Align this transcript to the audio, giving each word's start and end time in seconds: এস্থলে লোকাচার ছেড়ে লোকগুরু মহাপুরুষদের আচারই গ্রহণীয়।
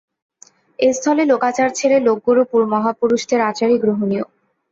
এস্থলে 0.79 1.23
লোকাচার 1.25 1.69
ছেড়ে 1.75 1.97
লোকগুরু 1.99 2.41
মহাপুরুষদের 2.73 3.39
আচারই 3.49 3.77
গ্রহণীয়। 3.83 4.25